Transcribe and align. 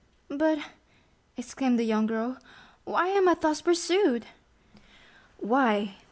"But," 0.29 0.57
exclaimed 1.37 1.77
the 1.77 1.83
young 1.83 2.07
girl, 2.07 2.37
"why 2.85 3.09
am 3.09 3.29
I 3.29 3.35
thus 3.35 3.61
pursued?" 3.61 4.25
"Why? 5.37 5.93